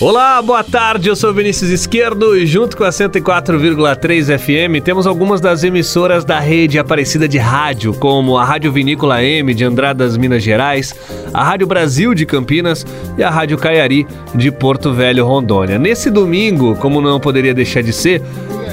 Olá, 0.00 0.42
boa 0.42 0.64
tarde. 0.64 1.08
Eu 1.08 1.14
sou 1.14 1.32
Vinícius 1.32 1.70
Esquerdo 1.70 2.36
e 2.36 2.44
junto 2.46 2.76
com 2.76 2.82
a 2.82 2.88
104,3 2.88 4.36
FM 4.38 4.82
temos 4.84 5.06
algumas 5.06 5.40
das 5.40 5.62
emissoras 5.62 6.24
da 6.24 6.40
rede 6.40 6.80
Aparecida 6.80 7.28
de 7.28 7.38
Rádio, 7.38 7.94
como 7.94 8.36
a 8.36 8.44
Rádio 8.44 8.72
Vinícola 8.72 9.22
M 9.22 9.54
de 9.54 9.64
Andradas, 9.64 10.16
Minas 10.16 10.42
Gerais, 10.42 10.92
a 11.32 11.44
Rádio 11.44 11.68
Brasil 11.68 12.12
de 12.12 12.26
Campinas 12.26 12.84
e 13.16 13.22
a 13.22 13.30
Rádio 13.30 13.56
Caiari 13.56 14.04
de 14.34 14.50
Porto 14.50 14.92
Velho, 14.92 15.24
Rondônia. 15.24 15.78
Nesse 15.78 16.10
domingo, 16.10 16.74
como 16.74 17.00
não 17.00 17.20
poderia 17.20 17.54
deixar 17.54 17.82
de 17.82 17.92
ser, 17.92 18.20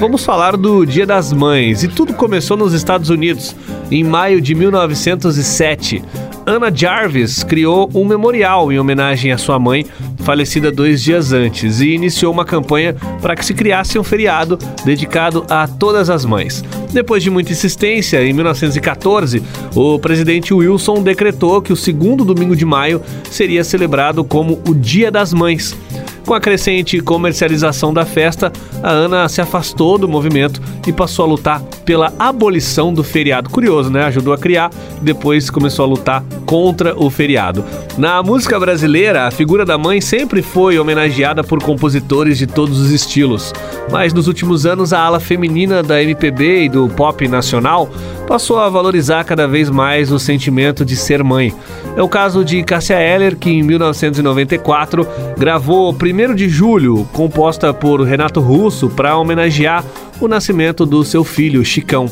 vamos 0.02 0.24
falar 0.24 0.56
do 0.56 0.84
Dia 0.84 1.06
das 1.06 1.32
Mães 1.32 1.84
e 1.84 1.88
tudo 1.88 2.12
começou 2.12 2.56
nos 2.56 2.72
Estados 2.72 3.08
Unidos 3.08 3.54
em 3.88 4.02
maio 4.02 4.40
de 4.40 4.52
1907. 4.52 6.02
Anna 6.44 6.72
Jarvis 6.74 7.44
criou 7.44 7.88
um 7.94 8.04
memorial 8.04 8.72
em 8.72 8.80
homenagem 8.80 9.30
à 9.30 9.38
sua 9.38 9.60
mãe, 9.60 9.86
falecida 10.24 10.72
dois 10.72 11.00
dias 11.00 11.32
antes, 11.32 11.80
e 11.80 11.90
iniciou 11.90 12.32
uma 12.32 12.44
campanha 12.44 12.96
para 13.20 13.36
que 13.36 13.44
se 13.44 13.54
criasse 13.54 13.96
um 13.96 14.02
feriado 14.02 14.58
dedicado 14.84 15.46
a 15.48 15.68
todas 15.68 16.10
as 16.10 16.24
mães. 16.24 16.64
Depois 16.92 17.22
de 17.22 17.30
muita 17.30 17.52
insistência, 17.52 18.24
em 18.24 18.32
1914, 18.32 19.40
o 19.72 20.00
presidente 20.00 20.52
Wilson 20.52 21.00
decretou 21.00 21.62
que 21.62 21.72
o 21.72 21.76
segundo 21.76 22.24
domingo 22.24 22.56
de 22.56 22.64
maio 22.64 23.00
seria 23.30 23.62
celebrado 23.62 24.24
como 24.24 24.60
o 24.66 24.74
Dia 24.74 25.12
das 25.12 25.32
Mães. 25.32 25.76
Com 26.26 26.34
a 26.34 26.40
crescente 26.40 27.00
comercialização 27.00 27.92
da 27.92 28.06
festa, 28.06 28.52
a 28.82 28.90
Ana 28.90 29.28
se 29.28 29.40
afastou 29.40 29.98
do 29.98 30.08
movimento 30.08 30.62
e 30.86 30.92
passou 30.92 31.24
a 31.24 31.28
lutar 31.28 31.60
pela 31.84 32.12
abolição 32.18 32.94
do 32.94 33.02
feriado. 33.02 33.50
Curioso, 33.50 33.90
né? 33.90 34.04
Ajudou 34.04 34.32
a 34.32 34.38
criar, 34.38 34.70
depois 35.00 35.50
começou 35.50 35.84
a 35.84 35.88
lutar 35.88 36.24
contra 36.46 36.96
o 36.96 37.10
feriado. 37.10 37.64
Na 37.98 38.22
música 38.22 38.58
brasileira, 38.58 39.26
a 39.26 39.30
figura 39.30 39.64
da 39.64 39.76
mãe 39.76 40.00
sempre 40.00 40.42
foi 40.42 40.78
homenageada 40.78 41.42
por 41.42 41.62
compositores 41.62 42.38
de 42.38 42.46
todos 42.46 42.80
os 42.80 42.90
estilos, 42.90 43.52
mas 43.90 44.12
nos 44.12 44.28
últimos 44.28 44.64
anos 44.64 44.92
a 44.92 45.00
ala 45.00 45.18
feminina 45.18 45.82
da 45.82 46.02
MPB 46.02 46.64
e 46.64 46.68
do 46.68 46.88
pop 46.88 47.26
nacional 47.26 47.90
passou 48.32 48.58
a 48.58 48.66
valorizar 48.70 49.24
cada 49.24 49.46
vez 49.46 49.68
mais 49.68 50.10
o 50.10 50.18
sentimento 50.18 50.86
de 50.86 50.96
ser 50.96 51.22
mãe. 51.22 51.54
É 51.94 52.02
o 52.02 52.08
caso 52.08 52.42
de 52.42 52.62
Cássia 52.62 52.98
Eller, 52.98 53.36
que 53.36 53.50
em 53.50 53.62
1994 53.62 55.06
gravou 55.36 55.92
1 55.92 56.34
de 56.34 56.48
Julho, 56.48 57.06
composta 57.12 57.74
por 57.74 58.00
Renato 58.00 58.40
Russo, 58.40 58.88
para 58.88 59.18
homenagear 59.18 59.84
o 60.18 60.26
nascimento 60.26 60.86
do 60.86 61.04
seu 61.04 61.24
filho, 61.24 61.62
Chicão. 61.62 62.06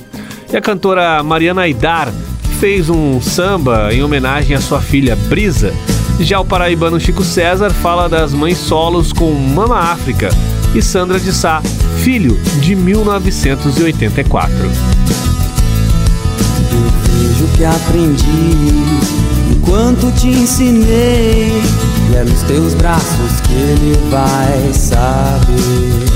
E 0.52 0.56
a 0.58 0.60
cantora 0.60 1.22
Mariana 1.22 1.62
Aidar 1.62 2.12
fez 2.58 2.90
um 2.90 3.18
samba 3.22 3.88
em 3.90 4.02
homenagem 4.02 4.54
à 4.54 4.60
sua 4.60 4.82
filha 4.82 5.16
Brisa. 5.16 5.72
Já 6.20 6.38
o 6.38 6.44
paraibano 6.44 7.00
Chico 7.00 7.24
César 7.24 7.70
fala 7.70 8.10
das 8.10 8.34
mães 8.34 8.58
solos 8.58 9.10
com 9.10 9.32
Mama 9.32 9.78
África 9.78 10.28
e 10.74 10.82
Sandra 10.82 11.18
de 11.18 11.32
Sá, 11.32 11.62
Filho, 11.96 12.38
de 12.60 12.76
1984. 12.76 14.54
Vejo 17.20 17.46
que 17.56 17.64
aprendi 17.64 18.72
enquanto 19.50 20.10
te 20.12 20.28
ensinei. 20.28 21.62
E 22.10 22.16
é 22.16 22.24
nos 22.24 22.42
teus 22.42 22.74
braços 22.74 23.40
que 23.42 23.52
ele 23.52 23.98
vai 24.10 24.72
saber. 24.72 26.10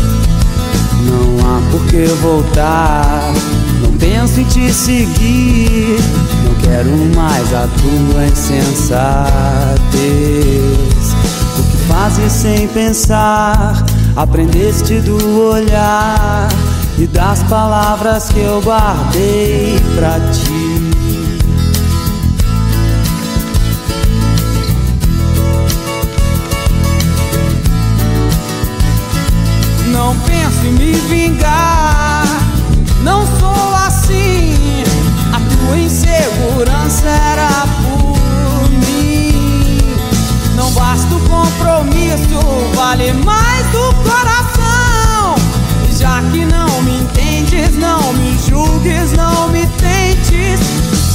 Não 1.05 1.39
há 1.47 1.61
por 1.71 1.85
que 1.87 2.07
voltar. 2.23 3.33
Não 3.83 3.93
penso 3.93 4.41
em 4.41 4.45
te 4.45 4.73
seguir. 4.73 5.99
Não 6.45 6.55
quero 6.63 6.91
mais 7.15 7.53
a 7.53 7.69
tua 7.69 8.27
insensatez. 8.27 9.25
O 11.59 11.63
que 11.63 11.77
fazes 11.87 12.33
sem 12.33 12.67
pensar? 12.69 13.85
Aprendeste 14.17 15.01
do 15.01 15.51
olhar 15.51 16.49
e 16.99 17.07
das 17.07 17.43
palavras 17.45 18.29
que 18.29 18.41
eu 18.41 18.63
guardei 18.63 19.77
pra 19.97 20.21
ti. 20.33 20.74
Não 30.15 30.21
penso 30.21 30.67
em 30.67 30.73
me 30.73 30.93
vingar, 30.93 32.25
não 33.03 33.27
sou 33.41 33.75
assim. 33.85 34.85
A 35.33 35.41
tua 35.41 35.77
insegurança 35.77 37.09
era 37.09 37.49
por 37.83 38.71
mim. 38.71 39.81
Não 40.55 40.71
basta 40.71 41.13
o 41.13 41.21
compromisso, 41.29 42.39
vale 42.77 43.13
mais 43.13 43.67
do 43.73 43.93
coração. 44.09 45.35
E 45.91 45.97
já 45.97 46.23
que 46.31 46.45
não 46.45 46.83
me 46.83 47.01
entendes, 47.01 47.77
não 47.77 48.13
me 48.13 48.39
julgues, 48.49 49.13
não 49.15 49.49
me 49.49 49.67
tentes. 49.67 50.61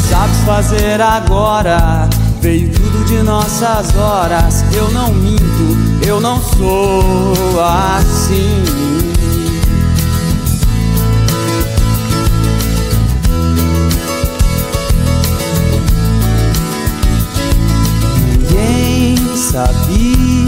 Sabes 0.09 0.37
fazer 0.39 0.99
agora. 0.99 2.09
Veio 2.41 2.71
tudo 2.71 3.05
de 3.05 3.21
nossas 3.21 3.93
horas. 3.97 4.63
Eu 4.73 4.89
não 4.91 5.13
minto, 5.13 5.77
eu 6.07 6.21
não 6.21 6.41
sou 6.41 7.61
assim. 7.61 8.63
Ninguém 18.49 19.17
sabia 19.35 20.38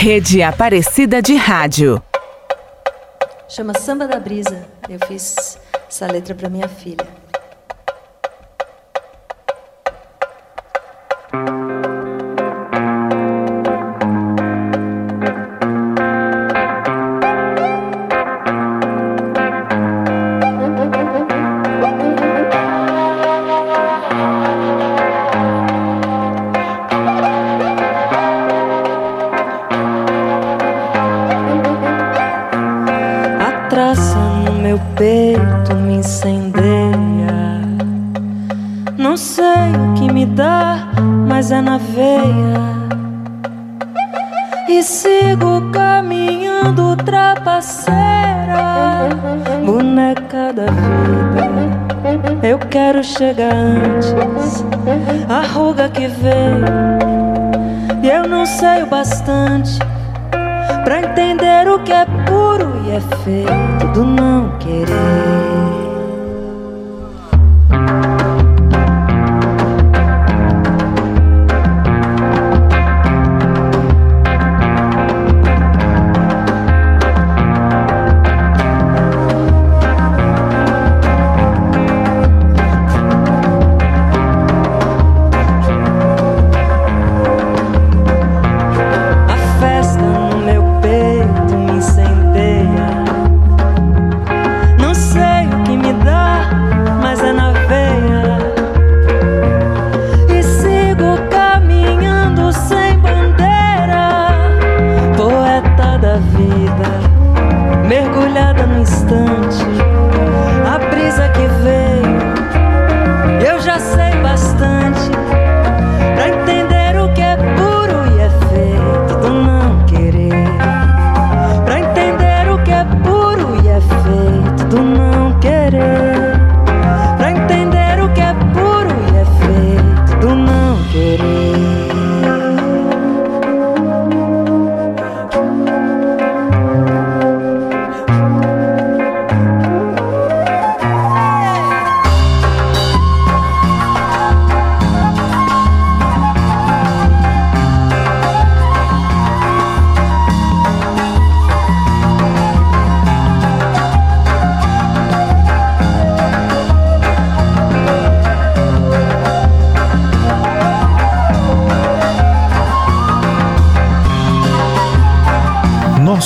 Rede 0.00 0.44
Aparecida 0.44 1.20
de 1.20 1.34
Rádio. 1.34 2.00
Chama 3.48 3.74
Samba 3.74 4.06
da 4.06 4.20
Brisa. 4.20 4.64
Eu 4.88 5.00
fiz 5.08 5.58
essa 5.88 6.06
letra 6.06 6.36
para 6.36 6.48
minha 6.48 6.68
filha. 6.68 7.17
Chega 53.18 53.48
antes, 53.52 54.14
a 55.28 55.46
ruga 55.46 55.88
que 55.88 56.06
veio. 56.06 56.64
E 58.02 58.08
eu 58.08 58.28
não 58.28 58.46
sei 58.46 58.82
o 58.82 58.86
bastante 58.86 59.78
pra 60.84 61.00
entender 61.00 61.68
o 61.68 61.80
que 61.80 61.92
é 61.92 62.04
puro 62.26 62.72
e 62.86 62.92
é 62.92 63.00
feito 63.24 63.92
do 63.92 64.04
não 64.04 64.56
querer. 64.58 65.47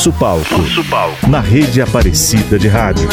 Nosso 0.03 0.19
palco. 0.19 0.59
Nosso 0.59 0.83
palco. 0.87 1.29
Na 1.29 1.39
rede 1.39 1.81
Aparecida 1.81 2.59
de 2.59 2.67
Rádio. 2.67 3.09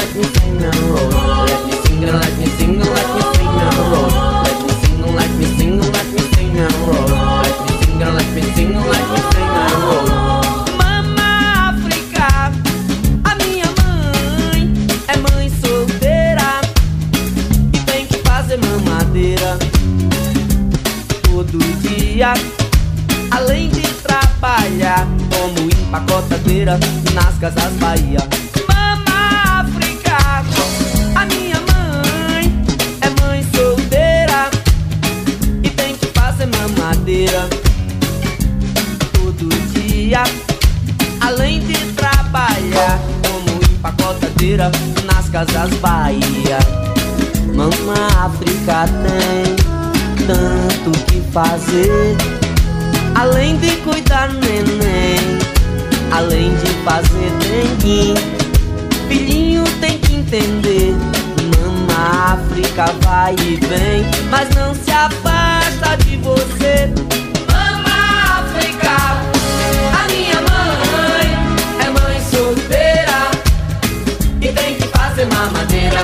Fazer 75.19 75.25
mamadeira 75.25 76.03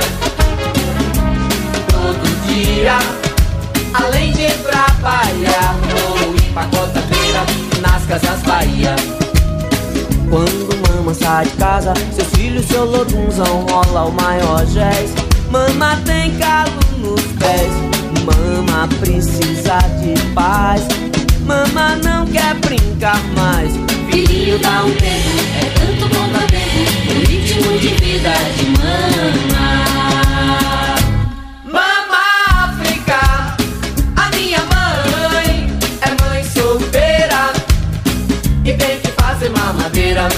Todo 1.88 2.46
dia 2.48 2.98
Além 3.94 4.32
de 4.32 4.48
trabalhar 4.64 5.76
Ou 6.06 6.36
empacotadeira 6.36 7.46
Nas 7.82 8.06
casas 8.06 8.42
Bahia 8.44 8.96
quando 10.28 10.90
mama 10.90 11.14
sai 11.14 11.46
de 11.46 11.52
casa, 11.52 11.94
seus 12.12 12.28
filhos, 12.30 12.66
seu 12.66 12.84
lodunzão 12.84 13.64
rola 13.70 14.06
o 14.06 14.12
maior 14.12 14.66
jazz. 14.66 15.14
Mama 15.52 16.02
tem 16.04 16.36
calo 16.38 16.74
nos 16.98 17.22
pés, 17.22 17.72
mama 18.26 18.90
precisa 19.00 19.78
de 20.02 20.20
paz. 20.34 20.82
Mama 21.46 21.96
não 22.04 22.26
quer 22.26 22.56
brincar 22.56 23.22
mais 23.36 23.95
filhinho 24.16 24.58
dá 24.60 24.86
um 24.86 24.92
pego, 24.92 25.40
é 25.62 25.70
tanto 25.78 26.08
bom 26.08 26.24
apego, 26.24 27.14
no 27.14 27.20
ritmo 27.26 27.78
de 27.80 27.90
vida 27.96 28.32
de 28.56 28.66
mama. 28.70 29.68
Mama 31.66 32.24
África, 32.64 33.58
a 34.16 34.30
minha 34.34 34.60
mãe 34.60 35.70
é 36.02 36.24
mãe 36.24 36.44
solteira 36.46 37.52
e 38.64 38.74
tem 38.74 39.00
que 39.02 39.12
fazer 39.22 39.50
mamadeira 39.50 40.30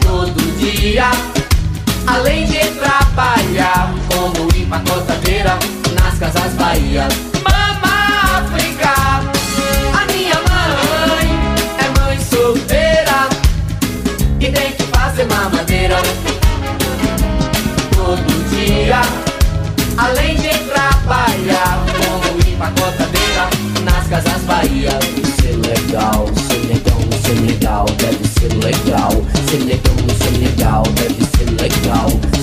todo 0.00 0.58
dia, 0.58 1.10
além 2.06 2.46
de 2.46 2.60
trabalhar 2.78 3.92
como 4.08 4.48
empacotadeira 4.56 5.58
nas 5.94 6.18
casas 6.18 6.54
Bahia. 6.54 7.29
Bahia 24.60 24.90
deve 24.90 25.26
ser 25.40 25.56
legal, 25.56 26.26
ser 26.36 26.58
negão, 26.66 27.00
ser 27.24 27.40
legal, 27.46 27.86
deve 27.96 28.28
ser 28.28 28.52
legal, 28.62 29.10
ser 29.48 29.64
negão, 29.64 29.96
ser 30.18 30.38
legal, 30.38 30.82
deve 30.96 31.24
ser 31.24 31.50
legal. 31.62 32.39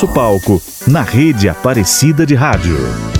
nosso 0.00 0.08
palco, 0.08 0.62
na 0.86 1.02
rede 1.02 1.46
Aparecida 1.46 2.24
de 2.24 2.34
Rádio. 2.34 3.19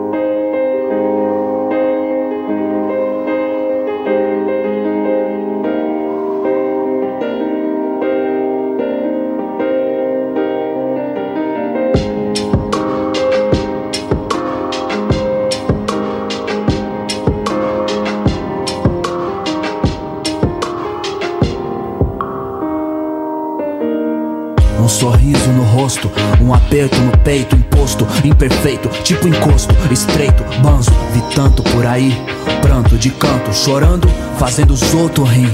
Sorriso 25.01 25.49
no 25.49 25.63
rosto, 25.63 26.11
um 26.39 26.53
aperto 26.53 26.95
no 27.01 27.17
peito, 27.17 27.55
imposto, 27.55 28.07
imperfeito, 28.23 28.87
tipo 29.03 29.27
encosto, 29.27 29.75
estreito, 29.91 30.43
banzo, 30.61 30.91
vi 31.11 31.21
tanto 31.33 31.63
por 31.63 31.87
aí, 31.87 32.15
pranto 32.61 32.95
de 32.99 33.09
canto, 33.09 33.51
chorando, 33.51 34.07
fazendo 34.37 34.75
os 34.75 34.93
outros 34.93 35.27
rir. 35.27 35.49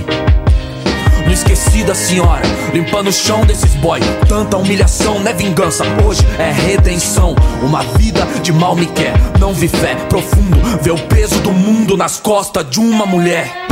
Não 1.23 1.31
esqueci 1.31 1.81
da 1.85 1.95
senhora, 1.95 2.41
limpando 2.73 3.07
o 3.07 3.13
chão 3.13 3.45
desses 3.45 3.73
boy. 3.75 4.01
Tanta 4.27 4.57
humilhação 4.57 5.17
não 5.21 5.31
é 5.31 5.33
vingança, 5.33 5.85
hoje 6.05 6.27
é 6.37 6.51
redenção. 6.51 7.33
Uma 7.63 7.83
vida 7.83 8.27
de 8.43 8.51
mal 8.51 8.75
me 8.75 8.87
quer, 8.87 9.13
não 9.39 9.53
vi 9.53 9.69
fé 9.69 9.95
profundo, 10.09 10.57
vê 10.81 10.91
o 10.91 10.97
peso 11.07 11.39
do 11.39 11.53
mundo 11.53 11.95
nas 11.95 12.19
costas 12.19 12.69
de 12.69 12.81
uma 12.81 13.05
mulher. 13.05 13.66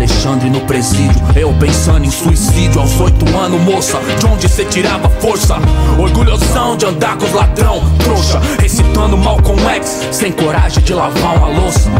Alexandre 0.00 0.48
no 0.48 0.62
presídio, 0.62 1.20
eu 1.36 1.52
pensando 1.60 2.06
em 2.06 2.10
suicídio 2.10 2.80
aos 2.80 2.98
oito 3.02 3.36
anos, 3.36 3.60
moça. 3.60 4.00
De 4.18 4.24
onde 4.24 4.48
cê 4.48 4.64
tirava 4.64 5.10
força? 5.20 5.56
Orgulhosão 5.98 6.74
de 6.74 6.86
andar 6.86 7.18
com 7.18 7.26
os 7.26 7.32
ladrão, 7.34 7.82
trouxa. 7.98 8.40
Recitando 8.58 9.18
mal 9.18 9.36
com 9.42 9.54
ex, 9.68 10.08
sem 10.10 10.32
coragem 10.32 10.82
de 10.82 10.94
lavar 10.94 11.36
uma 11.36 11.48
louça. 11.48 11.90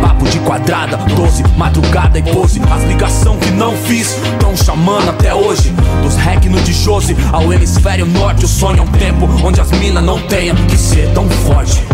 Papo 0.00 0.24
de 0.30 0.38
quadrada, 0.38 0.96
doze, 1.14 1.44
madrugada 1.58 2.18
e 2.18 2.22
pose. 2.22 2.58
As 2.74 2.84
ligação 2.84 3.36
que 3.36 3.50
não 3.50 3.76
fiz, 3.76 4.16
tão 4.40 4.56
chamando 4.56 5.10
até 5.10 5.34
hoje. 5.34 5.74
Dos 6.02 6.16
rec 6.16 6.46
no 6.46 6.58
de 6.62 6.72
Jose 6.72 7.14
ao 7.30 7.52
hemisfério 7.52 8.06
norte, 8.06 8.46
o 8.46 8.48
sonho 8.48 8.78
é 8.78 8.82
um 8.82 8.92
tempo 8.92 9.28
onde 9.44 9.60
as 9.60 9.70
minas 9.72 10.02
não 10.02 10.18
tenham 10.22 10.56
que 10.68 10.78
ser 10.78 11.12
tão 11.12 11.28
forte. 11.28 11.84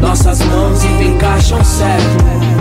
Nossas 0.00 0.40
mãos 0.40 0.82
encaixam 0.82 1.62
certo. 1.62 2.53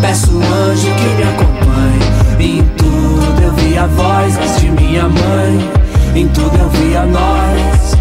Peço 0.00 0.30
anjo 0.30 0.88
que 0.94 1.08
me 1.14 1.22
acompanhe. 1.22 2.58
Em 2.58 2.62
tudo 2.76 3.42
eu 3.42 3.52
vi 3.52 3.76
a 3.76 3.86
voz 3.86 4.60
de 4.60 4.70
minha 4.70 5.08
mãe. 5.08 5.70
Em 6.14 6.28
tudo 6.28 6.56
eu 6.56 6.68
vi 6.70 6.96
a 6.96 7.04
nós. 7.06 7.96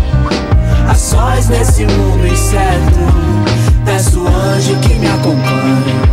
A 0.90 0.96
sós 0.96 1.50
nesse 1.50 1.86
mundo 1.86 2.26
incerto. 2.26 3.00
Peço 3.86 4.26
anjo 4.28 4.76
que 4.78 4.94
me 4.96 5.08
acompanhe. 5.08 6.10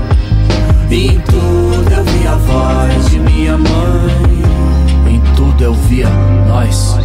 Em 0.91 1.21
tudo 1.21 1.93
eu 1.93 2.05
vi 2.05 2.27
a 2.27 2.35
voz 2.35 3.11
de 3.11 3.21
minha 3.21 3.57
mãe. 3.57 5.15
Em 5.15 5.21
tudo 5.35 5.63
eu 5.63 5.75
via 5.75 6.09
nós. 6.49 6.97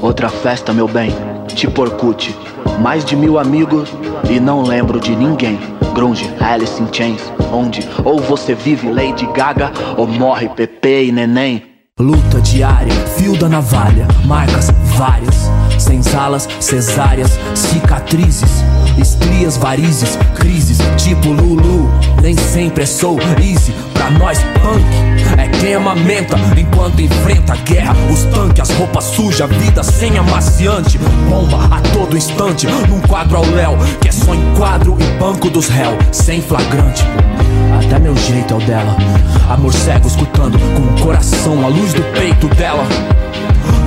Outra 0.00 0.28
festa, 0.28 0.72
meu 0.72 0.86
bem, 0.86 1.14
tipo 1.54 1.82
Orkut. 1.82 2.34
Mais 2.80 3.04
de 3.04 3.16
mil 3.16 3.38
amigos 3.38 3.88
e 4.28 4.38
não 4.38 4.62
lembro 4.62 5.00
de 5.00 5.14
ninguém. 5.16 5.73
Grunge, 5.94 6.28
Alice 6.40 6.82
in 6.82 6.88
Chains, 6.92 7.32
onde 7.52 7.80
ou 8.04 8.20
você 8.20 8.54
vive 8.54 8.90
Lady 8.90 9.26
Gaga 9.32 9.72
ou 9.96 10.06
morre 10.06 10.48
Pepe 10.48 11.04
e 11.04 11.12
Neném. 11.12 11.62
Luta 11.98 12.40
diária, 12.40 12.92
fio 13.16 13.36
da 13.36 13.48
navalha, 13.48 14.08
marcas 14.26 14.68
várias, 14.96 15.43
senzalas, 15.84 16.48
cesáreas, 16.60 17.38
cicatrizes, 17.54 18.64
estrias, 18.98 19.56
varizes, 19.56 20.18
crises, 20.34 20.78
tipo 20.96 21.30
Lulu. 21.30 21.90
Nem 22.22 22.36
sempre 22.36 22.84
é 22.84 22.86
soul 22.86 23.18
easy, 23.40 23.72
pra 23.92 24.10
nós 24.10 24.38
punk 24.62 25.14
é 25.38 25.48
quem 25.48 25.74
amamenta 25.74 26.36
enquanto 26.56 27.00
enfrenta 27.00 27.52
a 27.52 27.56
guerra. 27.56 27.94
Os 28.10 28.24
tanques, 28.24 28.70
as 28.70 28.76
roupas 28.76 29.04
sujas, 29.04 29.50
vida 29.50 29.82
sem 29.82 30.16
amaciante, 30.18 30.98
bomba 31.28 31.64
a 31.70 31.80
todo 31.92 32.16
instante, 32.16 32.66
num 32.88 33.00
quadro 33.00 33.38
ao 33.38 33.44
léu, 33.46 33.76
que 34.00 34.08
é 34.08 34.12
só 34.12 34.34
enquadro 34.34 34.96
e 35.00 35.18
banco 35.18 35.50
dos 35.50 35.68
réus, 35.68 35.98
sem 36.12 36.40
flagrante. 36.40 37.04
Até 37.78 37.98
meu 37.98 38.16
jeito 38.16 38.54
é 38.54 38.56
o 38.56 38.60
dela. 38.60 38.96
Amor 39.50 39.72
cego 39.72 40.06
escutando 40.06 40.58
com 40.58 40.82
o 40.82 41.04
coração 41.04 41.64
a 41.64 41.68
luz 41.68 41.92
do 41.92 42.02
peito 42.18 42.48
dela. 42.54 42.84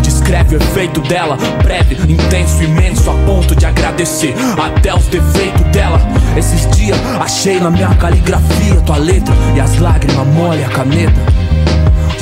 Descreve 0.07 0.55
o 0.55 0.57
efeito 0.57 1.01
dela, 1.01 1.37
breve, 1.61 1.95
intenso, 2.09 2.63
imenso, 2.63 3.09
a 3.09 3.13
ponto 3.25 3.53
de 3.53 3.65
agradecer 3.65 4.33
até 4.57 4.95
os 4.95 5.05
defeitos 5.07 5.65
dela. 5.73 5.99
Esses 6.37 6.65
dias 6.77 6.97
achei 7.19 7.59
na 7.59 7.69
minha 7.69 7.93
caligrafia 7.95 8.75
tua 8.85 8.95
letra 8.95 9.35
e 9.53 9.59
as 9.59 9.77
lágrimas 9.79 10.25
molham 10.27 10.65
a 10.65 10.69
caneta. 10.69 11.19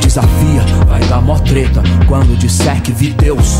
Desafia, 0.01 0.63
vai 0.87 0.99
dar 1.01 1.21
mó 1.21 1.37
treta 1.37 1.83
quando 2.07 2.35
disser 2.35 2.81
que 2.81 2.91
vi 2.91 3.11
Deus. 3.11 3.59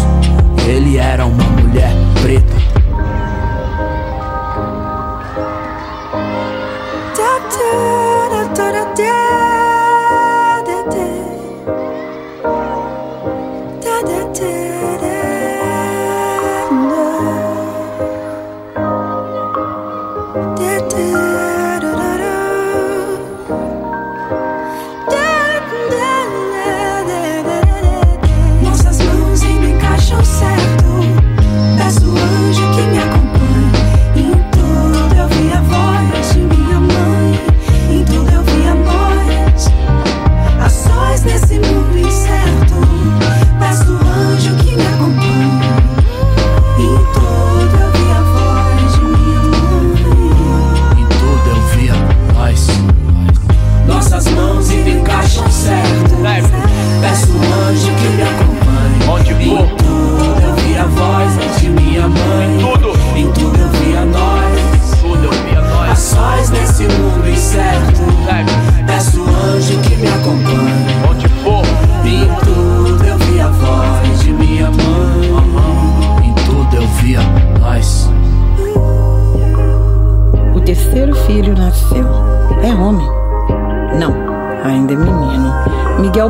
Ele 0.67 0.97
era 0.97 1.23
uma 1.27 1.43
mulher 1.43 1.91
preta. 2.23 2.85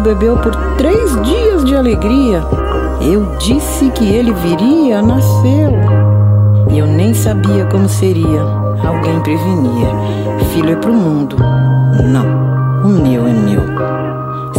Bebeu 0.05 0.37
por 0.37 0.55
três 0.77 1.19
dias 1.23 1.65
de 1.65 1.75
alegria. 1.75 2.43
Eu 3.01 3.25
disse 3.39 3.89
que 3.89 4.05
ele 4.05 4.31
viria, 4.33 5.01
nasceu. 5.01 5.73
E 6.69 6.77
eu 6.77 6.85
nem 6.85 7.11
sabia 7.15 7.65
como 7.65 7.89
seria. 7.89 8.41
Alguém 8.85 9.19
prevenia. 9.21 9.89
Filho 10.53 10.73
é 10.73 10.75
pro 10.75 10.93
mundo. 10.93 11.37
Não, 12.03 12.85
o 12.85 13.01
meu 13.01 13.25
é 13.25 13.33
meu. 13.33 13.63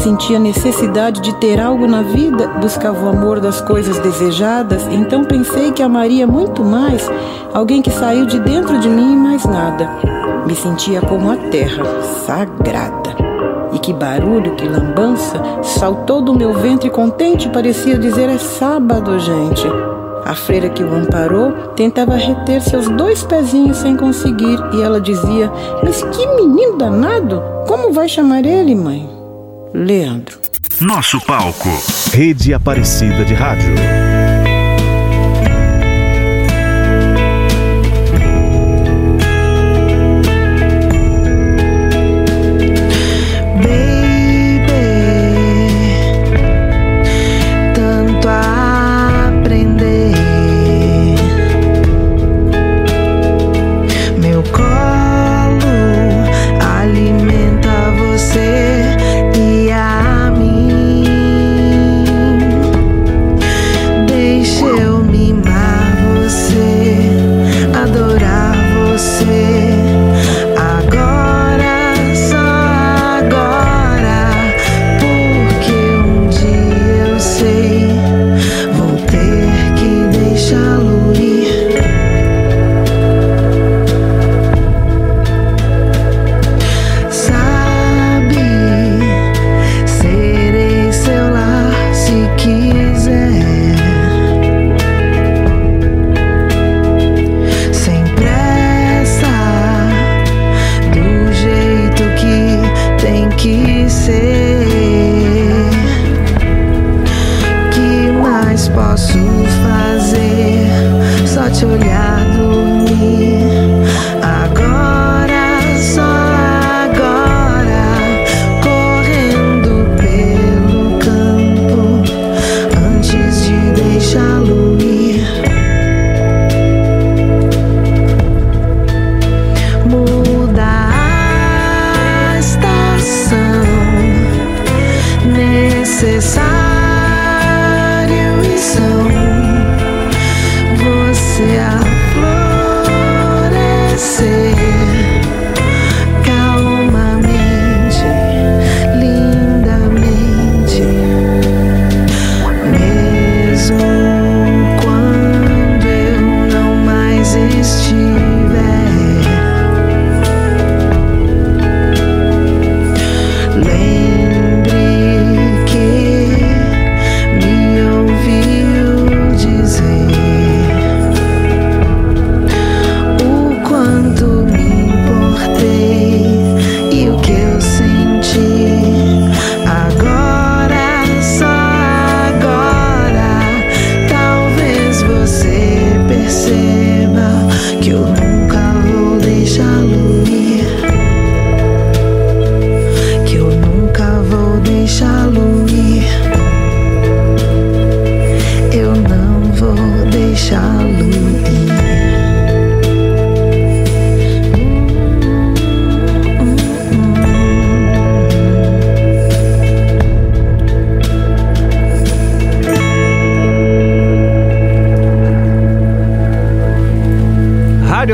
Sentia 0.02 0.40
necessidade 0.40 1.20
de 1.20 1.32
ter 1.37 1.61
algo 1.61 1.87
na 1.87 2.02
vida, 2.02 2.48
buscava 2.61 3.06
o 3.06 3.09
amor 3.09 3.38
das 3.40 3.61
coisas 3.61 3.98
desejadas, 4.00 4.87
então 4.88 5.24
pensei 5.24 5.72
que 5.72 5.82
amaria 5.82 6.26
muito 6.26 6.62
mais 6.62 7.09
alguém 7.54 7.80
que 7.80 7.90
saiu 7.90 8.26
de 8.26 8.38
dentro 8.40 8.78
de 8.78 8.88
mim 8.88 9.14
e 9.14 9.16
mais 9.16 9.44
nada. 9.44 9.88
Me 10.46 10.54
sentia 10.54 11.00
como 11.00 11.30
a 11.30 11.37
terra, 11.37 11.82
sagrada, 12.24 13.06
que 13.87 13.92
barulho, 13.92 14.57
que 14.57 14.66
lambança! 14.66 15.40
Saltou 15.62 16.20
do 16.20 16.35
meu 16.35 16.53
ventre 16.53 16.90
contente, 16.90 17.49
parecia 17.49 17.96
dizer: 17.96 18.29
É 18.29 18.37
sábado, 18.37 19.18
gente. 19.20 19.64
A 20.25 20.35
freira 20.35 20.68
que 20.68 20.83
o 20.83 20.92
amparou 20.92 21.53
tentava 21.77 22.16
reter 22.16 22.61
seus 22.61 22.88
dois 22.88 23.22
pezinhos 23.22 23.77
sem 23.77 23.96
conseguir 23.96 24.59
e 24.72 24.83
ela 24.83 25.01
dizia: 25.01 25.53
Mas 25.85 26.03
que 26.03 26.27
menino 26.27 26.77
danado! 26.77 27.40
Como 27.68 27.92
vai 27.92 28.09
chamar 28.09 28.44
ele, 28.44 28.75
mãe? 28.75 29.09
Leandro. 29.72 30.40
Nosso 30.81 31.20
palco. 31.20 31.68
Rede 32.12 32.53
Aparecida 32.53 33.25
de 33.25 33.35
Rádio. 33.35 33.95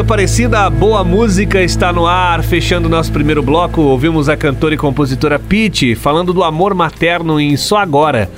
Aparecida, 0.03 0.67
a 0.67 0.69
boa 0.69 1.05
música 1.05 1.63
está 1.63 1.93
no 1.93 2.09
ar. 2.09 2.43
Fechando 2.43 2.89
nosso 2.89 3.13
primeiro 3.13 3.41
bloco, 3.41 3.83
ouvimos 3.83 4.29
a 4.29 4.37
cantora 4.37 4.75
e 4.75 4.77
compositora 4.77 5.39
Pete 5.39 5.95
falando 5.95 6.33
do 6.33 6.43
amor 6.43 6.75
materno 6.75 7.39
em 7.39 7.57
Só 7.57 7.77
Agora. 7.77 8.29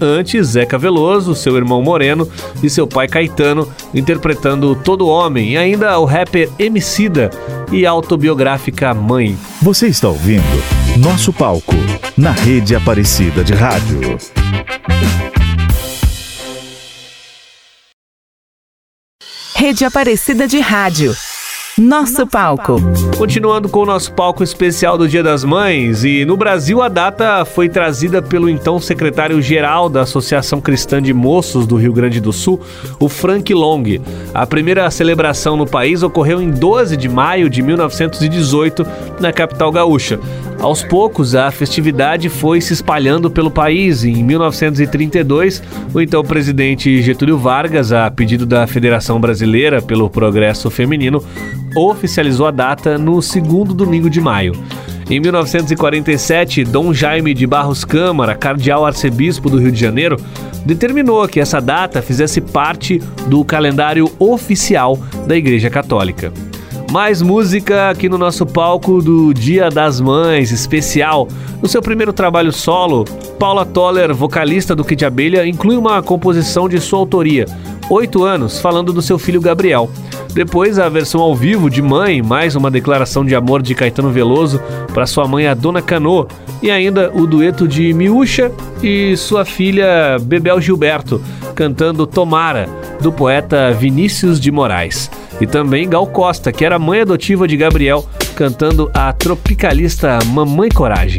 Antes, 0.00 0.48
Zeca 0.48 0.78
Veloso, 0.78 1.34
seu 1.34 1.58
irmão 1.58 1.82
Moreno 1.82 2.26
e 2.62 2.70
seu 2.70 2.86
pai 2.86 3.06
Caetano 3.06 3.68
interpretando 3.94 4.74
Todo 4.74 5.06
Homem. 5.06 5.50
E 5.50 5.56
ainda 5.58 5.98
o 5.98 6.06
rapper 6.06 6.48
Emicida 6.58 7.28
e 7.70 7.84
autobiográfica 7.84 8.94
Mãe. 8.94 9.36
Você 9.60 9.88
está 9.88 10.08
ouvindo 10.08 10.42
Nosso 10.96 11.34
Palco, 11.34 11.74
na 12.16 12.30
Rede 12.30 12.74
Aparecida 12.74 13.44
de 13.44 13.52
Rádio. 13.52 14.39
Rede 19.70 19.84
Aparecida 19.84 20.48
de 20.48 20.58
Rádio. 20.58 21.14
Nosso 21.78 22.26
palco. 22.26 22.80
Continuando 23.20 23.68
com 23.68 23.80
o 23.80 23.84
nosso 23.84 24.14
palco 24.14 24.42
especial 24.42 24.96
do 24.96 25.06
Dia 25.06 25.22
das 25.22 25.44
Mães, 25.44 26.04
e 26.04 26.24
no 26.24 26.38
Brasil 26.38 26.80
a 26.80 26.88
data 26.88 27.44
foi 27.44 27.68
trazida 27.68 28.22
pelo 28.22 28.48
então 28.48 28.80
secretário-geral 28.80 29.90
da 29.90 30.00
Associação 30.00 30.58
Cristã 30.58 31.02
de 31.02 31.12
Moços 31.12 31.66
do 31.66 31.76
Rio 31.76 31.92
Grande 31.92 32.18
do 32.18 32.32
Sul, 32.32 32.58
o 32.98 33.10
Frank 33.10 33.52
Long. 33.52 33.82
A 34.32 34.46
primeira 34.46 34.90
celebração 34.90 35.54
no 35.54 35.66
país 35.66 36.02
ocorreu 36.02 36.40
em 36.40 36.48
12 36.48 36.96
de 36.96 37.10
maio 37.10 37.50
de 37.50 37.60
1918, 37.60 38.86
na 39.20 39.30
capital 39.30 39.70
gaúcha. 39.70 40.18
Aos 40.58 40.82
poucos, 40.82 41.34
a 41.34 41.50
festividade 41.50 42.28
foi 42.28 42.60
se 42.60 42.72
espalhando 42.72 43.30
pelo 43.30 43.50
país. 43.50 44.04
Em 44.04 44.22
1932, 44.22 45.62
o 45.92 46.00
então 46.00 46.22
presidente 46.22 47.00
Getúlio 47.02 47.38
Vargas, 47.38 47.92
a 47.92 48.10
pedido 48.10 48.44
da 48.44 48.66
Federação 48.66 49.18
Brasileira 49.18 49.80
pelo 49.80 50.08
Progresso 50.10 50.70
Feminino, 50.70 51.24
oficializou 51.74 52.46
a 52.46 52.50
data 52.50 52.98
no 52.98 53.09
segundo 53.22 53.72
domingo 53.72 54.10
de 54.10 54.20
maio. 54.20 54.52
Em 55.08 55.18
1947, 55.18 56.64
Dom 56.64 56.92
Jaime 56.92 57.34
de 57.34 57.46
Barros 57.46 57.84
Câmara, 57.84 58.34
cardeal 58.34 58.84
arcebispo 58.84 59.48
do 59.48 59.58
Rio 59.58 59.72
de 59.72 59.80
Janeiro, 59.80 60.16
determinou 60.64 61.26
que 61.26 61.40
essa 61.40 61.60
data 61.60 62.02
fizesse 62.02 62.40
parte 62.40 62.98
do 63.26 63.44
calendário 63.44 64.10
oficial 64.18 64.98
da 65.26 65.36
Igreja 65.36 65.70
Católica. 65.70 66.32
Mais 66.90 67.22
música 67.22 67.88
aqui 67.88 68.08
no 68.08 68.18
nosso 68.18 68.44
palco 68.44 69.00
do 69.00 69.32
Dia 69.32 69.70
das 69.70 70.00
Mães, 70.00 70.50
especial. 70.50 71.28
No 71.62 71.68
seu 71.68 71.80
primeiro 71.80 72.12
trabalho 72.12 72.52
solo, 72.52 73.04
Paula 73.38 73.64
Toller, 73.64 74.12
vocalista 74.12 74.74
do 74.74 74.84
Kid 74.84 75.04
Abelha, 75.04 75.46
inclui 75.46 75.76
uma 75.76 76.02
composição 76.02 76.68
de 76.68 76.80
sua 76.80 76.98
autoria, 76.98 77.46
Oito 77.90 78.22
anos, 78.22 78.60
falando 78.60 78.92
do 78.92 79.02
seu 79.02 79.18
filho 79.18 79.40
Gabriel. 79.40 79.90
Depois 80.32 80.78
a 80.78 80.88
versão 80.88 81.20
ao 81.20 81.34
vivo 81.34 81.68
de 81.68 81.82
Mãe, 81.82 82.22
mais 82.22 82.54
uma 82.54 82.70
declaração 82.70 83.24
de 83.24 83.34
amor 83.34 83.60
de 83.60 83.74
Caetano 83.74 84.12
Veloso 84.12 84.62
para 84.94 85.08
sua 85.08 85.26
mãe, 85.26 85.48
a 85.48 85.54
Dona 85.54 85.82
Cano, 85.82 86.28
e 86.62 86.70
ainda 86.70 87.10
o 87.12 87.26
dueto 87.26 87.66
de 87.66 87.92
Miúcha 87.92 88.52
e 88.80 89.16
sua 89.16 89.44
filha 89.44 90.18
Bebel 90.22 90.60
Gilberto, 90.60 91.20
cantando 91.56 92.06
Tomara, 92.06 92.68
do 93.00 93.10
poeta 93.10 93.72
Vinícius 93.72 94.38
de 94.38 94.52
Moraes. 94.52 95.10
E 95.40 95.46
também 95.46 95.88
Gal 95.88 96.06
Costa, 96.06 96.52
que 96.52 96.64
era 96.64 96.78
mãe 96.78 97.00
adotiva 97.00 97.48
de 97.48 97.56
Gabriel, 97.56 98.06
cantando 98.36 98.88
a 98.94 99.12
tropicalista 99.12 100.20
Mamãe 100.26 100.68
Coragem. 100.68 101.18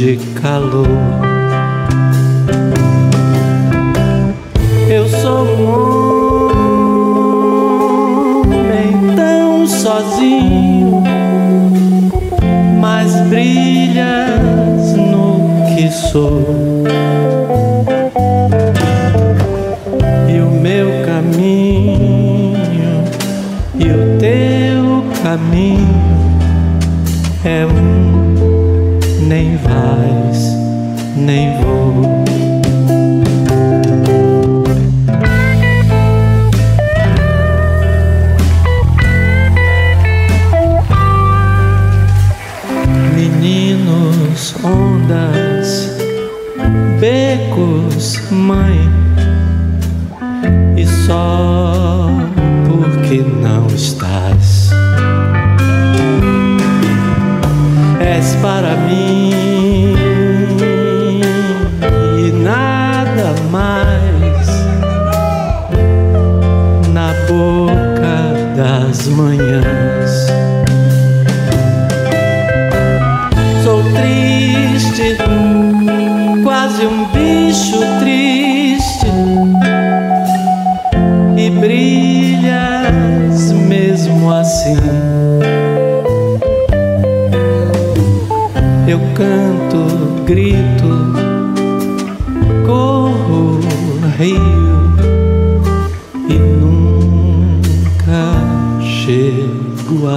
De 0.00 0.16
calor. 0.40 0.88
Eu 4.88 5.06
sou 5.06 5.44
um 5.44 5.66
homem 8.46 9.14
tão 9.14 9.66
sozinho, 9.66 11.02
mas 12.80 13.14
brilhas 13.28 14.96
no 14.96 15.66
que 15.66 15.90
sou. 15.90 16.46
E 20.26 20.40
o 20.40 20.50
meu 20.50 21.04
caminho 21.04 22.40
e 23.74 23.84
o 23.84 24.16
teu 24.18 25.04
caminho 25.22 26.00
é 27.44 27.66
um, 27.66 27.79
nem 31.30 31.52
vou. 31.58 31.79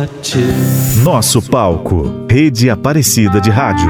Ti. 0.07 0.39
Nosso 1.03 1.41
palco, 1.41 2.25
Rede 2.29 2.69
Aparecida 2.69 3.39
de 3.39 3.49
Rádio. 3.49 3.89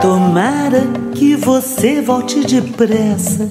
Tomara 0.00 0.82
que 1.14 1.36
você 1.36 2.00
volte 2.00 2.44
depressa, 2.44 3.50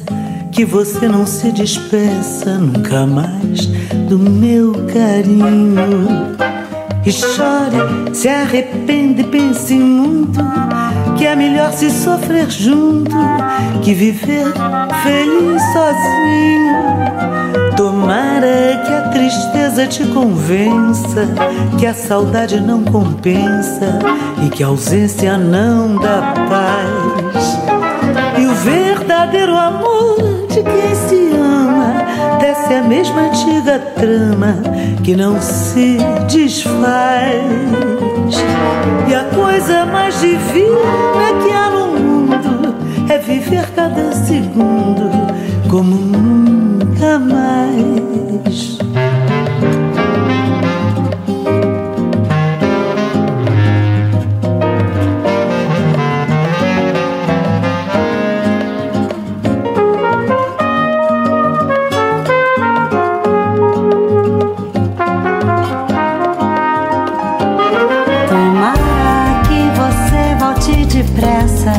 que 0.56 0.64
você 0.64 1.06
não 1.10 1.26
se 1.26 1.52
despeça 1.52 2.58
nunca 2.58 3.06
mais 3.06 3.66
do 4.08 4.18
meu 4.18 4.72
carinho. 4.86 6.34
E 7.06 7.12
chore, 7.12 8.16
se 8.16 8.30
arrepende, 8.30 9.26
pense 9.26 9.74
muito, 9.74 10.40
que 11.18 11.28
é 11.28 11.36
melhor 11.36 11.74
se 11.74 11.92
sofrer 11.92 12.50
junto 12.50 13.12
que 13.84 13.94
viver 13.94 14.46
feliz 15.04 15.62
sozinho. 15.74 16.76
Tomara 17.76 18.82
que 18.86 18.94
a 18.94 19.10
tristeza 19.10 19.86
te 19.86 20.06
convença 20.08 21.28
que 21.78 21.86
a 21.86 21.94
saudade 21.94 22.62
não 22.62 22.82
compensa 22.86 24.00
e 24.46 24.50
que 24.50 24.64
a 24.64 24.68
ausência 24.68 25.38
não 25.38 25.98
dá 25.98 26.34
paz. 26.50 27.60
E 28.40 28.48
o 28.48 28.54
verdadeiro 28.56 29.54
amor 29.54 30.15
de 30.56 30.64
quem 30.64 30.96
se 30.96 31.36
ama 31.36 32.38
desce 32.40 32.74
a 32.74 32.82
mesma 32.82 33.24
antiga 33.24 33.78
trama 33.78 34.56
que 35.04 35.14
não 35.14 35.42
se 35.42 35.98
desfaz. 36.32 37.44
E 39.10 39.14
a 39.14 39.26
coisa 39.36 39.86
mais 39.86 40.18
divina 40.22 41.44
que 41.44 41.52
há 41.52 41.70
no 41.70 41.88
mundo 42.00 42.74
é 43.10 43.18
viver 43.18 43.70
cada 43.76 44.14
segundo 44.14 45.12
como 45.70 45.94
nunca 45.94 46.35
depressa, 70.96 71.74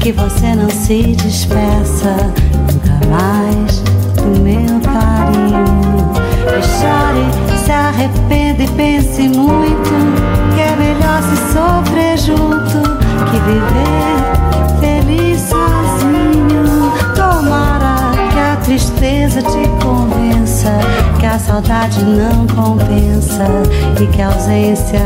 que 0.00 0.10
você 0.10 0.54
não 0.54 0.68
se 0.68 1.14
despeça 1.14 2.16
nunca 2.56 3.06
mais 3.06 3.78
do 4.16 4.40
meu 4.40 4.80
carinho. 4.80 5.64
E 6.48 6.62
chore, 6.62 7.24
se 7.64 7.70
arrependa 7.70 8.64
e 8.64 8.68
pense 8.68 9.28
muito, 9.28 9.90
que 10.54 10.60
é 10.60 10.74
melhor 10.76 11.22
se 11.22 11.36
sofrer 11.52 12.18
junto 12.18 12.82
que 13.30 13.38
viver 13.46 14.18
feliz 14.80 15.40
sozinho. 15.42 16.92
Tomara 17.14 18.10
que 18.32 18.38
a 18.40 18.56
tristeza 18.56 19.40
que 21.18 21.26
a 21.26 21.38
saudade 21.38 22.02
não 22.04 22.46
compensa 22.46 23.44
e 24.00 24.06
que 24.06 24.22
a 24.22 24.28
ausência 24.28 25.00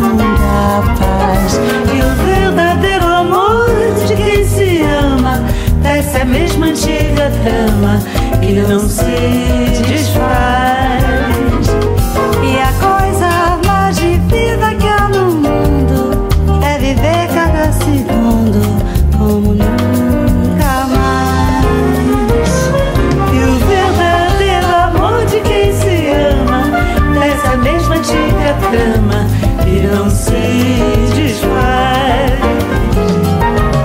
não 0.00 0.16
dá 0.16 0.94
paz. 0.98 1.58
E 1.94 2.00
o 2.02 2.26
verdadeiro 2.26 3.06
amor 3.06 3.66
de 4.06 4.14
quem 4.14 4.46
se 4.46 4.82
ama 4.82 5.42
desce 5.82 6.18
a 6.18 6.24
mesma 6.24 6.66
antiga 6.66 7.32
trama 7.42 7.98
que 8.40 8.52
não 8.52 8.80
se 8.80 9.82
desfaz. 9.88 10.83
desfaz. 31.14 32.32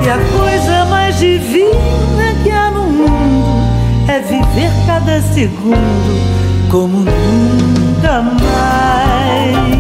E 0.04 0.10
a 0.10 0.18
coisa 0.38 0.86
mais 0.86 1.18
divina 1.18 2.34
que 2.44 2.52
há 2.52 2.72
no 2.72 2.84
mundo 2.84 3.64
é 4.08 4.20
viver 4.20 4.72
cada 4.86 5.22
segundo 5.22 6.40
como 6.70 7.00
nunca 7.00 8.22
mais. 8.22 9.79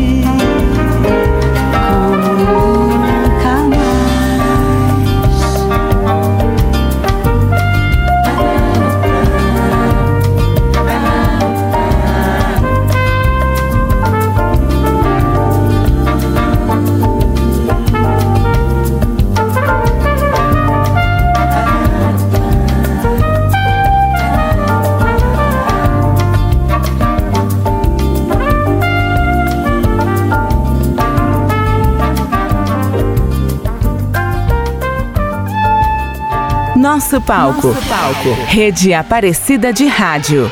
Nosso 36.99 37.21
palco. 37.21 37.67
Nosso 37.67 37.87
palco. 37.87 38.29
Rede 38.47 38.93
Aparecida 38.93 39.71
de 39.71 39.87
Rádio. 39.87 40.51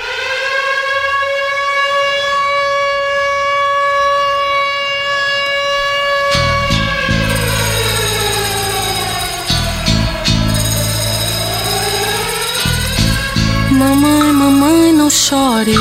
Mamãe, 13.72 14.32
mamãe, 14.32 14.94
não 14.94 15.10
chore. 15.10 15.76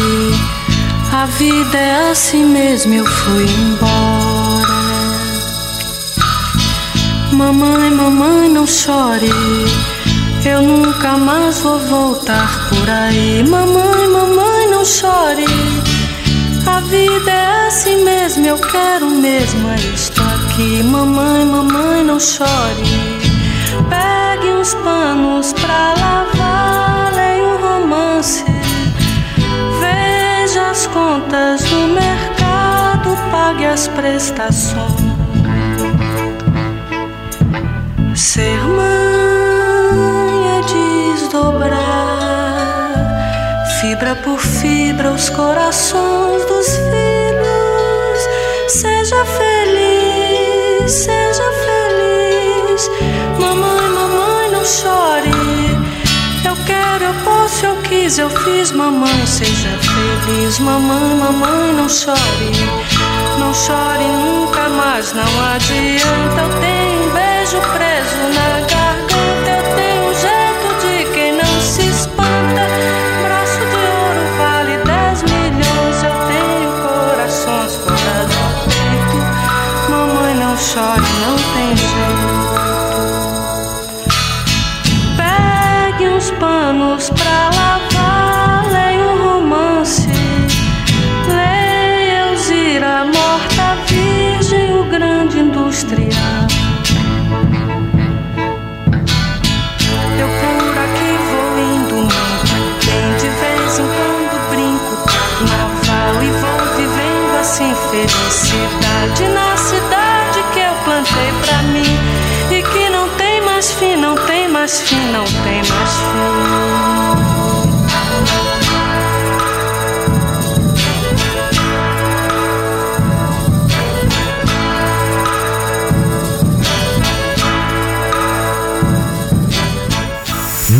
A 1.12 1.26
vida 1.26 1.78
é 1.78 2.10
assim 2.10 2.44
mesmo, 2.44 2.92
eu 2.92 3.06
fui 3.06 3.44
embora. 3.44 4.66
Mamãe, 7.32 7.88
mamãe, 7.88 8.48
não 8.48 8.66
chore. 8.66 9.30
Eu 10.48 10.62
nunca 10.62 11.16
mais 11.16 11.58
vou 11.58 11.76
voltar 11.80 12.68
por 12.68 12.88
aí. 12.88 13.42
Mamãe, 13.42 14.06
mamãe, 14.06 14.70
não 14.70 14.84
chore. 14.84 15.44
A 16.64 16.78
vida 16.82 17.32
é 17.32 17.66
assim 17.66 18.04
mesmo, 18.04 18.46
eu 18.46 18.56
quero 18.56 19.10
mesmo, 19.10 19.68
é 19.68 19.74
isto 19.92 20.20
aqui. 20.22 20.84
Mamãe, 20.84 21.44
mamãe, 21.44 22.04
não 22.04 22.20
chore. 22.20 22.84
Pegue 23.90 24.52
uns 24.52 24.72
panos 24.74 25.52
pra 25.52 25.94
lavar, 25.94 27.12
leia 27.16 27.42
um 27.42 27.56
romance. 27.56 28.44
Veja 29.80 30.70
as 30.70 30.86
contas 30.86 31.64
do 31.64 31.88
mercado, 31.88 33.16
pague 33.32 33.66
as 33.66 33.88
prestações. 33.88 34.94
Ser 38.14 38.60
mãe 38.62 39.05
desdobrar, 41.36 42.94
fibra 43.80 44.14
por 44.16 44.38
fibra, 44.38 45.10
os 45.10 45.28
corações 45.28 46.44
dos 46.46 46.66
filhos. 46.66 48.20
Seja 48.68 49.24
feliz, 49.24 50.90
seja 50.90 51.44
feliz. 51.64 52.90
Mamãe, 53.38 53.88
mamãe, 53.90 54.50
não 54.50 54.64
chore. 54.64 55.30
Eu 56.44 56.56
quero, 56.64 57.04
eu 57.04 57.14
posso, 57.24 57.66
eu 57.66 57.76
quis, 57.82 58.18
eu 58.18 58.30
fiz. 58.30 58.72
Mamãe, 58.72 59.26
seja 59.26 59.78
feliz. 59.78 60.58
Mamãe, 60.58 61.16
mamãe, 61.16 61.72
não 61.74 61.88
chore. 61.88 62.50
Não 63.38 63.52
chore 63.52 64.04
nunca 64.04 64.68
mais, 64.70 65.12
não 65.12 65.22
adianta. 65.22 66.40
Eu 66.40 66.60
tenho 66.60 67.04
um 67.04 67.10
beijo 67.12 67.60
preso 67.72 68.16
na 68.34 68.60
garganta. 68.60 68.85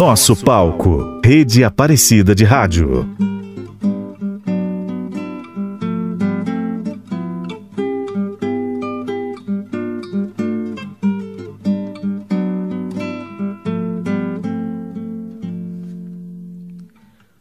Nosso 0.09 0.37
palco. 0.37 1.21
Rede 1.25 1.65
Aparecida 1.65 2.33
de 2.33 2.45
Rádio. 2.45 3.09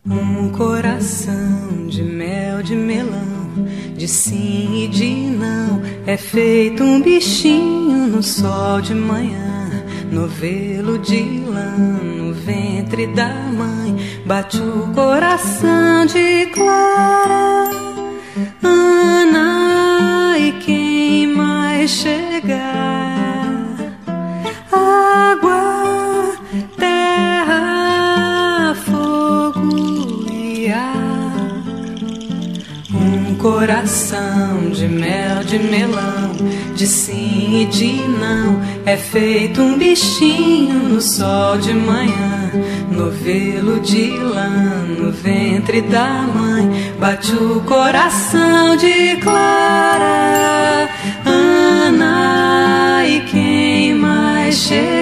Um 0.03 0.49
coração 0.49 1.86
de 1.88 2.01
mel 2.01 2.63
de 2.63 2.76
melão, 2.76 3.68
de 3.95 4.07
sim 4.07 4.86
e 4.86 4.88
de 4.88 5.13
não, 5.13 5.84
é 6.07 6.18
feito 6.18 6.84
um 6.84 6.99
bichinho 6.99 8.07
no 8.07 8.24
sol 8.24 8.82
de 8.82 8.95
manhã, 8.95 9.45
bate 14.46 14.60
o 14.60 14.93
coração 14.93 16.06
de 16.06 16.46
Clara, 16.48 17.68
Ana 18.62 20.38
e 20.38 20.52
quem 20.64 21.28
mais 21.28 21.89
chegar, 21.89 23.56
água, 24.72 26.36
terra, 26.78 28.76
fogo 28.86 30.32
e 30.32 30.72
ar. 30.72 31.64
Um 32.93 33.36
coração 33.36 34.70
de 34.72 34.88
mel, 34.88 35.43
de 35.43 35.58
melão, 35.58 36.32
de 36.76 36.86
sim 36.86 37.35
e 37.62 37.66
de 37.66 37.93
não. 37.93 38.62
É 38.86 38.97
feito 38.97 39.62
um 39.62 39.78
bichinho 39.78 40.89
no 40.89 41.01
sol 41.01 41.58
de 41.58 41.74
manhã, 41.74 42.51
novelo 42.91 43.80
de 43.80 44.12
lã 44.18 44.86
no 44.99 45.12
ventre 45.12 45.82
da 45.82 46.24
mãe. 46.24 46.93
Bate 46.99 47.34
o 47.34 47.62
coração 47.62 48.76
de 48.76 49.16
Clara, 49.18 50.89
Ana 51.26 53.03
e 53.08 53.22
quem 53.22 53.95
mais 53.95 54.56
chegar. 54.56 54.95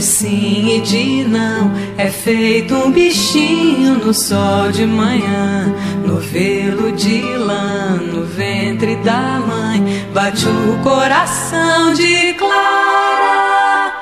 De 0.00 0.06
sim 0.06 0.76
e 0.76 0.80
de 0.80 1.24
não. 1.24 1.70
É 1.98 2.08
feito 2.08 2.74
um 2.74 2.90
bichinho 2.90 3.96
no 3.96 4.14
sol 4.14 4.72
de 4.72 4.86
manhã, 4.86 5.74
novelo 6.06 6.90
de 6.92 7.20
lã 7.36 7.96
no 7.96 8.24
ventre 8.24 8.96
da 8.96 9.38
mãe. 9.46 10.06
Bate 10.14 10.46
o 10.46 10.78
coração 10.82 11.92
de 11.92 12.32
Clara, 12.32 13.92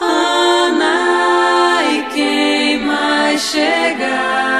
Ana 0.00 1.82
e 1.84 2.02
quem 2.12 2.84
mais 2.84 3.40
chegar. 3.40 4.53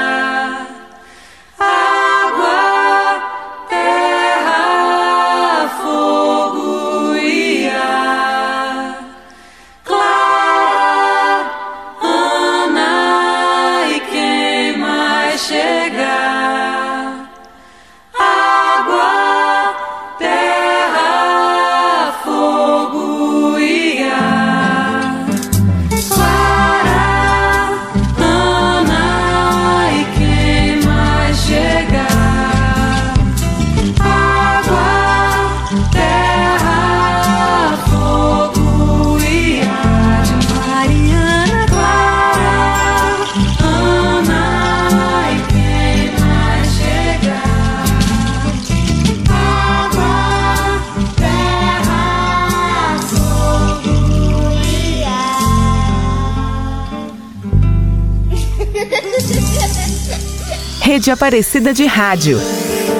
Rede 61.05 61.11
Aparecida 61.11 61.71
de 61.71 61.85
Rádio. 61.85 62.39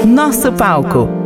Nosso 0.06 0.52
palco. 0.54 1.25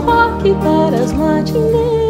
Rock 0.00 0.54
para 0.62 0.96
as 0.96 1.12
matinês. 1.12 2.00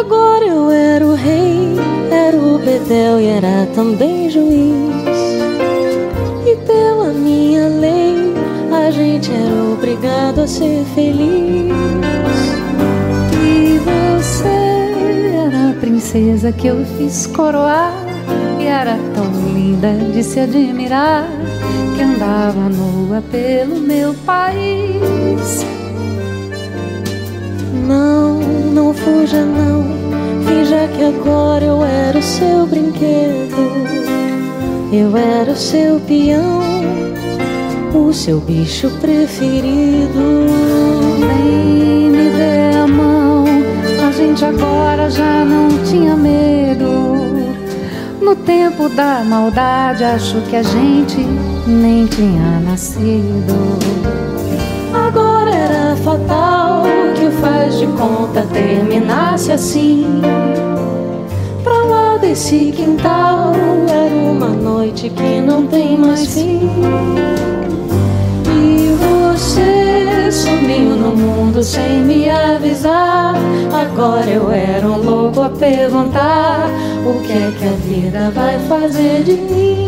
Agora 0.00 0.44
eu 0.44 0.70
era 0.70 1.06
o 1.06 1.14
rei, 1.14 1.76
era 2.10 2.36
o 2.36 2.58
bedel 2.58 3.20
e 3.20 3.26
era 3.26 3.66
também 3.74 4.30
juiz. 4.30 5.18
E 6.46 6.56
pela 6.66 7.12
minha 7.12 7.68
lei, 7.68 8.34
a 8.72 8.90
gente 8.90 9.30
era 9.32 9.72
obrigado 9.72 10.40
a 10.42 10.46
ser 10.46 10.84
feliz. 10.94 11.72
E 13.42 13.78
você 13.78 14.48
era 15.36 15.70
a 15.70 15.80
princesa 15.80 16.52
que 16.52 16.66
eu 16.66 16.84
fiz 16.96 17.26
coroar. 17.26 17.92
E 18.60 18.66
era 18.66 18.98
tão 19.14 19.30
linda 19.54 19.92
de 20.12 20.22
se 20.22 20.40
admirar 20.40 21.28
que 21.96 22.02
andava 22.02 22.68
nua 22.68 23.22
pelo 23.30 23.76
meu 23.76 24.14
país. 24.26 25.07
Fuja 29.28 29.44
não, 29.44 29.84
finja 30.46 30.88
que 30.96 31.04
agora 31.04 31.62
eu 31.62 31.84
era 31.84 32.18
o 32.18 32.22
seu 32.22 32.66
brinquedo. 32.66 33.58
Eu 34.90 35.14
era 35.16 35.52
o 35.52 35.56
seu 35.56 36.00
peão, 36.00 36.62
o 37.94 38.12
seu 38.12 38.40
bicho 38.40 38.88
preferido. 39.00 40.46
Vem 41.20 42.10
me 42.10 42.30
ver 42.30 42.76
a 42.76 42.86
mão, 42.86 43.44
a 44.06 44.12
gente 44.12 44.44
agora 44.44 45.10
já 45.10 45.44
não 45.44 45.68
tinha 45.84 46.16
medo. 46.16 47.26
No 48.22 48.34
tempo 48.34 48.88
da 48.88 49.22
maldade, 49.24 50.04
acho 50.04 50.40
que 50.42 50.56
a 50.56 50.62
gente 50.62 51.18
nem 51.66 52.06
tinha 52.06 52.60
nascido. 52.60 53.78
Agora 54.94 55.50
era 55.50 55.96
fatal 55.96 56.97
faz 57.32 57.78
de 57.78 57.86
conta 57.86 58.42
terminasse 58.52 59.52
assim. 59.52 60.20
Pra 61.62 61.84
lá 61.84 62.16
desse 62.18 62.72
quintal 62.72 63.52
era 63.88 64.14
uma 64.14 64.48
noite 64.48 65.10
que 65.10 65.40
não 65.40 65.66
tem 65.66 65.96
mais 65.96 66.26
fim. 66.34 66.70
E 68.46 68.96
você 68.96 70.30
sumiu 70.32 70.96
no 70.96 71.16
mundo 71.16 71.62
sem 71.62 72.00
me 72.02 72.28
avisar. 72.30 73.34
Agora 73.72 74.28
eu 74.28 74.50
era 74.50 74.86
um 74.86 74.98
louco 74.98 75.42
a 75.42 75.50
perguntar: 75.50 76.68
o 77.06 77.20
que 77.22 77.32
é 77.32 77.52
que 77.58 77.64
a 77.66 77.72
vida 77.86 78.30
vai 78.30 78.58
fazer 78.68 79.22
de 79.24 79.32
mim? 79.32 79.87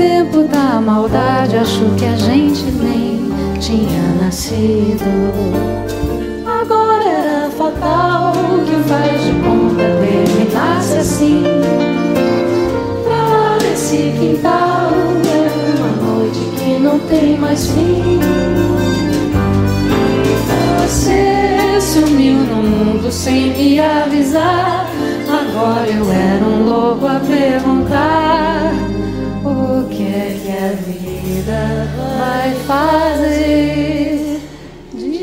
Tempo 0.00 0.44
da 0.44 0.80
maldade, 0.80 1.58
acho 1.58 1.84
que 1.98 2.06
a 2.06 2.16
gente 2.16 2.64
nem 2.82 3.30
tinha 3.60 4.02
nascido. 4.22 5.04
Agora 6.46 7.04
era 7.04 7.50
fatal 7.50 8.32
que 8.64 8.88
faz 8.88 9.22
de 9.22 9.32
conta 9.42 9.84
terminasse 10.00 10.96
assim. 10.96 11.44
Pra 13.04 13.28
lá 13.28 13.58
desse 13.58 14.14
quintal 14.18 14.90
era 15.26 15.76
uma 15.76 16.14
noite 16.14 16.40
que 16.56 16.78
não 16.78 16.98
tem 17.00 17.36
mais 17.36 17.66
fim. 17.66 18.20
Você 20.82 21.78
sumiu 21.78 22.38
no 22.38 22.62
mundo 22.62 23.12
sem 23.12 23.52
me 23.52 23.78
avisar. 23.78 24.86
Agora 25.28 25.86
eu 25.86 26.10
era 26.10 26.44
um 26.44 26.64
louco 26.64 27.06
a 27.06 27.20
perguntar: 27.20 28.39
é 30.60 30.68
que 30.68 30.68
a 30.68 30.72
vida 30.72 31.88
vai 31.96 32.54
fazer 32.66 34.40
de 34.94 35.20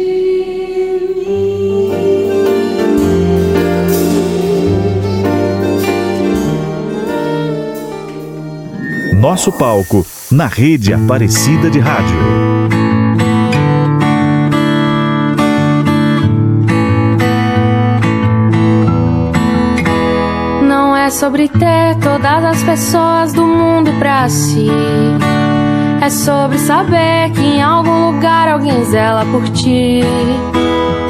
Nosso 9.14 9.52
palco 9.52 10.06
na 10.32 10.48
rede 10.48 10.94
Aparecida 10.94 11.70
de 11.70 11.80
Rádio. 11.80 12.37
É 21.08 21.10
sobre 21.10 21.48
ter 21.48 21.96
todas 22.04 22.44
as 22.44 22.64
pessoas 22.64 23.32
do 23.32 23.42
mundo 23.42 23.90
pra 23.98 24.28
si. 24.28 24.68
É 26.02 26.10
sobre 26.10 26.58
saber 26.58 27.32
que 27.34 27.42
em 27.42 27.64
algum 27.64 28.12
lugar 28.12 28.50
alguém 28.50 28.84
zela 28.84 29.24
por 29.24 29.48
ti. 29.52 30.02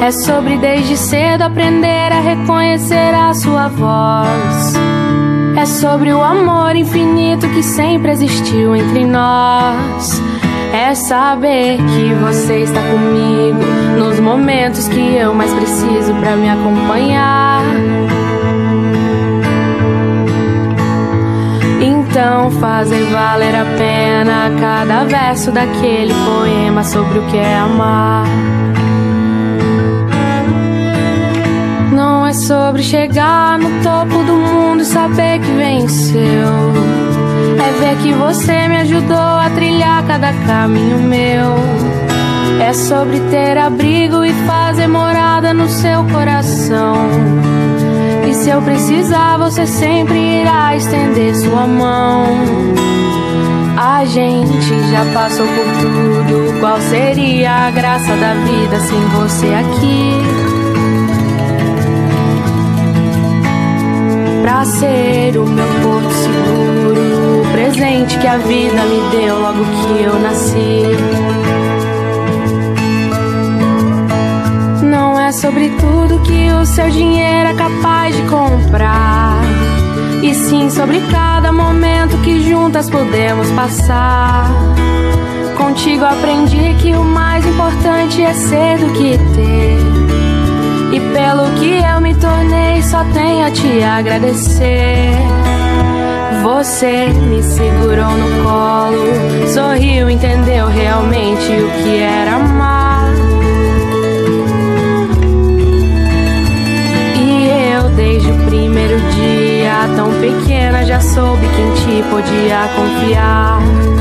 É 0.00 0.12
sobre 0.12 0.56
desde 0.56 0.96
cedo 0.96 1.42
aprender 1.42 2.12
a 2.12 2.20
reconhecer 2.20 3.12
a 3.12 3.34
sua 3.34 3.66
voz. 3.66 4.74
É 5.56 5.66
sobre 5.66 6.12
o 6.12 6.22
amor 6.22 6.76
infinito 6.76 7.48
que 7.48 7.62
sempre 7.64 8.12
existiu 8.12 8.76
entre 8.76 9.04
nós. 9.04 10.22
É 10.72 10.94
saber 10.94 11.76
que 11.76 12.14
você 12.14 12.58
está 12.58 12.80
comigo 12.82 13.64
nos 13.98 14.20
momentos 14.20 14.86
que 14.86 15.16
eu 15.16 15.34
mais 15.34 15.52
preciso 15.52 16.14
pra 16.20 16.36
me 16.36 16.48
acompanhar. 16.48 17.57
Então 22.18 22.50
fazem 22.50 23.04
valer 23.12 23.54
a 23.54 23.64
pena 23.78 24.50
cada 24.58 25.04
verso 25.04 25.52
daquele 25.52 26.12
poema 26.12 26.82
sobre 26.82 27.20
o 27.20 27.26
que 27.28 27.36
é 27.36 27.56
amar. 27.58 28.26
Não 31.92 32.26
é 32.26 32.32
sobre 32.32 32.82
chegar 32.82 33.56
no 33.60 33.70
topo 33.84 34.24
do 34.24 34.32
mundo 34.32 34.82
e 34.82 34.84
saber 34.84 35.38
que 35.38 35.52
venceu. 35.52 36.72
É 37.64 37.78
ver 37.78 37.96
que 38.02 38.12
você 38.12 38.66
me 38.66 38.78
ajudou 38.78 39.16
a 39.16 39.48
trilhar 39.54 40.04
cada 40.04 40.32
caminho 40.44 40.98
meu. 40.98 41.54
É 42.60 42.72
sobre 42.72 43.20
ter 43.30 43.56
abrigo 43.56 44.24
e 44.24 44.32
fazer 44.44 44.88
morada 44.88 45.54
no 45.54 45.68
seu 45.68 46.02
coração. 46.12 46.96
Se 48.38 48.50
eu 48.50 48.62
precisar, 48.62 49.36
você 49.36 49.66
sempre 49.66 50.16
irá 50.16 50.74
estender 50.76 51.34
sua 51.34 51.66
mão. 51.66 52.24
A 53.76 54.04
gente 54.04 54.90
já 54.90 55.04
passou 55.12 55.44
por 55.44 55.64
tudo. 55.80 56.60
Qual 56.60 56.80
seria 56.82 57.50
a 57.66 57.70
graça 57.72 58.14
da 58.16 58.34
vida 58.34 58.78
sem 58.78 59.00
você 59.08 59.46
aqui? 59.54 60.12
Pra 64.42 64.64
ser 64.64 65.36
o 65.36 65.44
meu 65.44 65.66
porto 65.82 66.10
seguro, 66.14 67.42
o 67.42 67.52
presente 67.52 68.18
que 68.18 68.26
a 68.26 68.38
vida 68.38 68.82
me 68.84 69.10
deu 69.10 69.40
logo 69.40 69.64
que 69.64 70.02
eu 70.02 70.18
nasci. 70.20 71.47
Sobre 75.32 75.68
tudo 75.70 76.18
que 76.20 76.50
o 76.50 76.64
seu 76.64 76.88
dinheiro 76.90 77.50
é 77.50 77.54
capaz 77.54 78.16
de 78.16 78.22
comprar. 78.22 79.40
E 80.22 80.34
sim 80.34 80.70
sobre 80.70 81.00
cada 81.12 81.52
momento 81.52 82.16
que 82.22 82.48
juntas 82.48 82.88
podemos 82.88 83.48
passar. 83.50 84.50
Contigo 85.56 86.04
aprendi 86.04 86.74
que 86.80 86.92
o 86.94 87.04
mais 87.04 87.46
importante 87.46 88.22
é 88.22 88.32
ser 88.32 88.78
do 88.78 88.90
que 88.94 89.18
ter. 89.34 89.78
E 90.92 91.00
pelo 91.12 91.50
que 91.60 91.78
eu 91.84 92.00
me 92.00 92.14
tornei, 92.14 92.82
só 92.82 93.04
tenho 93.12 93.46
a 93.46 93.50
te 93.50 93.82
agradecer. 93.82 95.12
Você 96.42 97.08
me 97.08 97.42
segurou 97.42 98.12
no 98.12 98.44
colo, 98.44 99.48
sorriu, 99.52 100.08
entendeu 100.08 100.68
realmente 100.68 101.52
o 101.52 101.82
que 101.82 101.98
era 101.98 102.36
amar. 102.36 102.77
Primeiro 108.88 109.10
dia, 109.10 109.72
tão 109.96 110.10
pequena, 110.18 110.84
já 110.84 110.98
soube 111.00 111.46
quem 111.48 111.70
te 111.74 112.02
podia 112.08 112.68
confiar. 112.74 113.97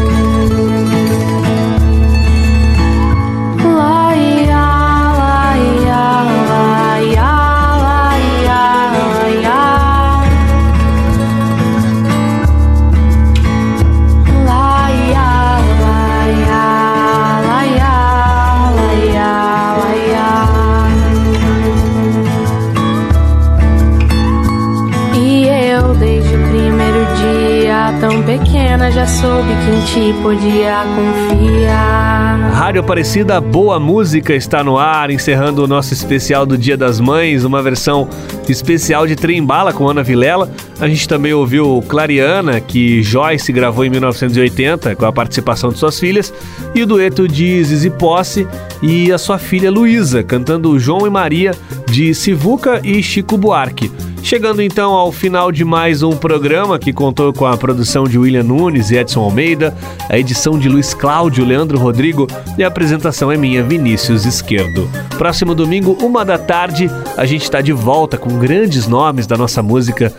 Já 28.91 29.05
soube 29.05 29.49
quem 29.65 29.81
te 30.13 30.21
podia 30.21 30.83
confiar. 30.95 32.51
Rádio 32.53 32.81
Aparecida, 32.81 33.39
boa 33.41 33.79
música 33.79 34.33
está 34.33 34.63
no 34.63 34.77
ar, 34.77 35.09
encerrando 35.09 35.63
o 35.63 35.67
nosso 35.67 35.93
especial 35.93 36.45
do 36.45 36.57
Dia 36.57 36.77
das 36.77 36.99
Mães, 36.99 37.43
uma 37.43 37.61
versão 37.61 38.07
especial 38.47 39.05
de 39.05 39.15
Trembala 39.15 39.73
com 39.73 39.87
Ana 39.87 40.03
Vilela. 40.03 40.49
A 40.79 40.87
gente 40.87 41.07
também 41.07 41.33
ouviu 41.33 41.83
Clariana, 41.87 42.61
que 42.61 43.01
Joyce 43.01 43.51
gravou 43.51 43.83
em 43.83 43.89
1980, 43.89 44.95
com 44.95 45.05
a 45.05 45.11
participação 45.11 45.71
de 45.71 45.79
suas 45.79 45.99
filhas, 45.99 46.31
e 46.75 46.83
o 46.83 46.85
dueto 46.85 47.27
de 47.27 47.63
Zizi 47.63 47.89
Posse 47.89 48.47
e 48.81 49.11
a 49.11 49.17
sua 49.17 49.39
filha 49.39 49.71
Luísa, 49.71 50.21
cantando 50.21 50.77
João 50.77 51.07
e 51.07 51.09
Maria, 51.09 51.51
de 51.89 52.13
Sivuca 52.13 52.79
e 52.83 53.01
Chico 53.01 53.37
Buarque. 53.37 53.91
Chegando 54.21 54.61
então 54.61 54.91
ao 54.91 55.11
final 55.11 55.53
de 55.53 55.63
mais 55.63 56.03
um 56.03 56.11
programa 56.11 56.77
que 56.77 56.91
contou 56.91 57.31
com 57.31 57.45
a 57.45 57.55
produção 57.55 58.03
de 58.03 58.19
William 58.19 58.43
Nunes 58.43 58.91
e 58.91 58.97
Edson 58.97 59.21
Almeida, 59.21 59.73
a 60.09 60.17
edição 60.17 60.59
de 60.59 60.67
Luiz 60.67 60.93
Cláudio, 60.93 61.45
Leandro 61.45 61.79
Rodrigo 61.79 62.27
e 62.57 62.63
a 62.63 62.67
apresentação 62.67 63.31
é 63.31 63.37
minha, 63.37 63.63
Vinícius 63.63 64.25
Esquerdo. 64.25 64.89
Próximo 65.17 65.55
domingo, 65.55 65.97
uma 66.01 66.25
da 66.25 66.37
tarde, 66.37 66.91
a 67.15 67.25
gente 67.25 67.43
está 67.43 67.61
de 67.61 67.71
volta 67.71 68.17
com 68.17 68.37
grandes 68.37 68.85
nomes 68.85 69.25
da 69.25 69.37
nossa 69.37 69.63
música, 69.63 70.13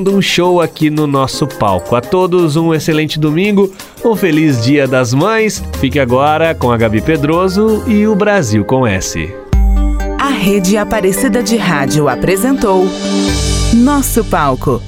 dando 0.00 0.16
um 0.16 0.22
show 0.22 0.60
aqui 0.60 0.88
no 0.88 1.06
nosso 1.06 1.46
palco. 1.46 1.94
A 1.94 2.00
todos 2.00 2.56
um 2.56 2.72
excelente 2.72 3.18
domingo, 3.18 3.70
um 4.02 4.16
feliz 4.16 4.64
Dia 4.64 4.88
das 4.88 5.12
Mães. 5.12 5.62
Fique 5.78 6.00
agora 6.00 6.54
com 6.54 6.72
a 6.72 6.76
Gabi 6.76 7.02
Pedroso 7.02 7.84
e 7.86 8.06
o 8.06 8.14
Brasil 8.14 8.64
com 8.64 8.86
S. 8.86 9.30
A 10.18 10.28
Rede 10.28 10.78
Aparecida 10.78 11.42
de 11.42 11.56
Rádio 11.56 12.08
apresentou 12.08 12.86
Nosso 13.74 14.24
Palco 14.24 14.82